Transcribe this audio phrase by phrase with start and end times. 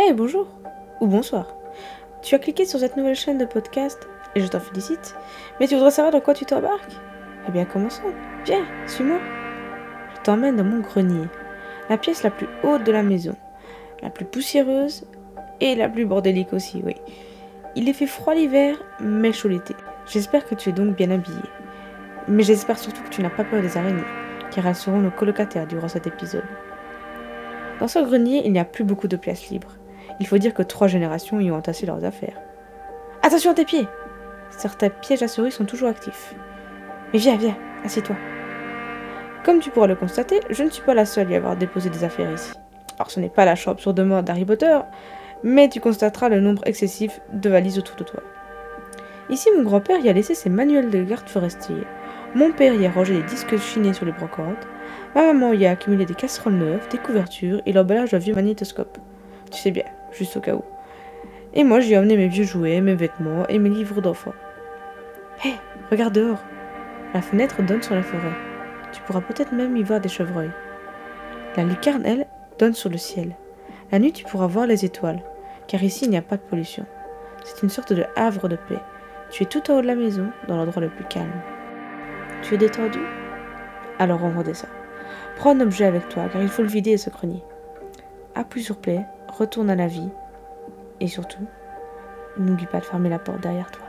[0.00, 0.46] Hey, bonjour
[1.00, 1.56] Ou bonsoir.
[2.22, 4.06] Tu as cliqué sur cette nouvelle chaîne de podcast
[4.36, 5.16] et je t'en félicite.
[5.58, 6.92] Mais tu voudrais savoir dans quoi tu t'embarques?
[7.48, 8.12] Eh bien, commençons.
[8.44, 9.18] Viens, suis-moi.
[10.14, 11.26] Je t'emmène dans mon grenier,
[11.90, 13.34] la pièce la plus haute de la maison,
[14.00, 15.04] la plus poussiéreuse
[15.60, 16.94] et la plus bordélique aussi, oui.
[17.74, 19.74] Il est fait froid l'hiver, mais chaud l'été.
[20.06, 21.42] J'espère que tu es donc bien habillé.
[22.28, 24.04] Mais j'espère surtout que tu n'as pas peur des araignées,
[24.52, 26.46] car elles seront nos colocataires durant cet épisode.
[27.80, 29.74] Dans ce grenier, il n'y a plus beaucoup de place libre.
[30.20, 32.40] Il faut dire que trois générations y ont entassé leurs affaires.
[33.22, 33.86] Attention à tes pieds
[34.50, 36.34] Certains pièges à souris sont toujours actifs.
[37.12, 38.16] Mais viens, viens, assieds-toi.
[39.44, 41.90] Comme tu pourras le constater, je ne suis pas la seule à y avoir déposé
[41.90, 42.52] des affaires ici.
[42.98, 44.78] Alors ce n'est pas la chambre sur demande d'Harry Potter,
[45.42, 48.20] mais tu constateras le nombre excessif de valises autour de toi.
[49.30, 51.76] Ici, mon grand-père y a laissé ses manuels de garde forestier.
[52.34, 54.66] Mon père y a rangé des disques chinés sur les brocantes.
[55.14, 58.98] Ma maman y a accumulé des casseroles neuves, des couvertures et l'emballage d'un vieux magnétoscope.
[59.50, 60.62] Tu sais bien, juste au cas où.
[61.54, 64.34] Et moi, j'y ai emmené mes vieux jouets, mes vêtements et mes livres d'enfants.
[65.44, 65.54] Hé,
[65.90, 66.42] regarde dehors.
[67.14, 68.36] La fenêtre donne sur la forêt.
[68.92, 70.50] Tu pourras peut-être même y voir des chevreuils.
[71.56, 72.26] La lucarne, elle,
[72.58, 73.34] donne sur le ciel.
[73.90, 75.22] La nuit, tu pourras voir les étoiles,
[75.66, 76.84] car ici, il n'y a pas de pollution.
[77.44, 78.78] C'est une sorte de havre de paix.
[79.30, 81.42] Tu es tout en haut de la maison, dans l'endroit le plus calme.
[82.42, 83.00] Tu es détendu?
[83.98, 84.70] Alors on redescend.
[85.36, 87.42] Prends un objet avec toi, car il faut le vider et se grenier.
[88.34, 89.04] Appuie sur play,
[89.38, 90.10] retourne à la vie,
[91.00, 91.46] et surtout,
[92.38, 93.87] n'oublie pas de fermer la porte derrière toi.